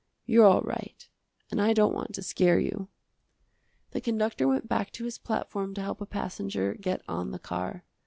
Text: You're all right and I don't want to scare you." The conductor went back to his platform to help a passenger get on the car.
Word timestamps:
You're 0.25 0.47
all 0.47 0.61
right 0.63 1.07
and 1.51 1.61
I 1.61 1.73
don't 1.73 1.93
want 1.93 2.15
to 2.15 2.23
scare 2.23 2.57
you." 2.57 2.87
The 3.91 4.01
conductor 4.01 4.47
went 4.47 4.67
back 4.67 4.89
to 4.93 5.05
his 5.05 5.19
platform 5.19 5.75
to 5.75 5.81
help 5.83 6.01
a 6.01 6.07
passenger 6.07 6.73
get 6.73 7.03
on 7.07 7.29
the 7.29 7.37
car. 7.37 7.83